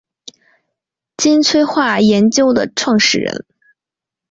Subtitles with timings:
[1.15, 3.45] 金催化研究的创始人。